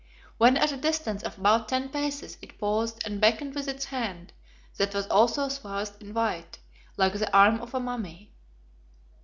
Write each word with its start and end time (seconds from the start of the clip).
When 0.39 0.57
at 0.57 0.71
a 0.71 0.77
distance 0.77 1.21
of 1.21 1.37
about 1.37 1.69
ten 1.69 1.89
paces 1.89 2.39
it 2.41 2.57
paused 2.57 3.03
and 3.05 3.21
beckoned 3.21 3.53
with 3.53 3.67
its 3.67 3.85
hand, 3.85 4.33
that 4.77 4.95
was 4.95 5.05
also 5.09 5.47
swathed 5.47 6.01
in 6.01 6.15
white 6.15 6.57
like 6.97 7.13
the 7.13 7.31
arm 7.31 7.61
of 7.61 7.75
a 7.75 7.79
mummy. 7.79 8.33